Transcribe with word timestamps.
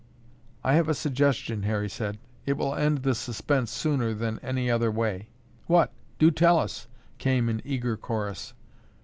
"I 0.63 0.73
have 0.73 0.89
a 0.89 0.95
suggestion," 0.95 1.61
Harry 1.61 1.87
said. 1.87 2.17
"It 2.47 2.53
will 2.57 2.73
end 2.73 3.03
the 3.03 3.13
suspense 3.13 3.69
sooner 3.69 4.15
than 4.15 4.39
any 4.41 4.67
other 4.67 4.89
way." 4.89 5.29
"What? 5.67 5.91
Do 6.17 6.31
tell 6.31 6.57
us!" 6.57 6.87
came 7.19 7.47
in 7.49 7.61
eager 7.63 7.95
chorus. 7.97 8.53